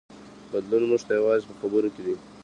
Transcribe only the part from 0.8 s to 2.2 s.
موږ ته یوازې په خبرو کې دی.